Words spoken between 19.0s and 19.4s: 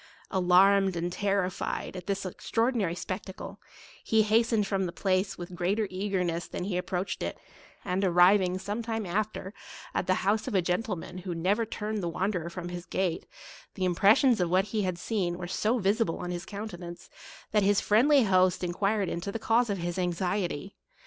into the